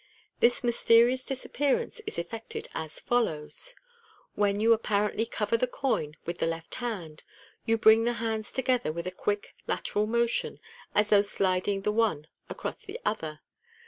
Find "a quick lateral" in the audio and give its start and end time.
9.05-10.07